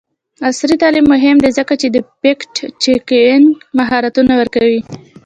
[0.47, 2.53] عصري تعلیم مهم دی ځکه چې د فکټ
[2.83, 3.45] چیکینګ
[3.77, 4.79] مهارتونه ورکوي.